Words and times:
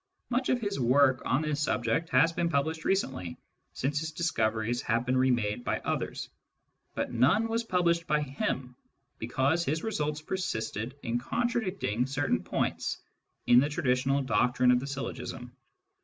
Much 0.31 0.49
of 0.49 0.59
his 0.59 0.79
work 0.79 1.21
on 1.25 1.43
this 1.43 1.61
subject 1.61 2.09
has 2.09 2.33
been 2.33 2.49
published 2.49 2.85
recently, 2.85 3.37
since 3.73 3.99
his 3.99 4.11
dis 4.11 4.31
coveries 4.31 4.81
have 4.81 5.05
been 5.05 5.15
remade 5.15 5.63
by 5.63 5.79
others; 5.81 6.27
but 6.95 7.13
none 7.13 7.47
was 7.47 7.63
published 7.63 8.07
by 8.07 8.19
him, 8.19 8.75
because 9.19 9.63
his 9.63 9.83
results 9.83 10.19
persisted 10.19 10.95
in 11.03 11.19
con 11.19 11.47
tradicting 11.47 12.09
certain 12.09 12.41
points 12.41 12.97
in 13.45 13.59
the 13.59 13.69
traditional 13.69 14.23
doctrine 14.23 14.71
of 14.71 14.79
the 14.79 14.87
syllogism. 14.87 15.55